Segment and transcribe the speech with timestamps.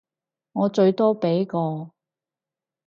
[0.53, 1.91] 我最多畀個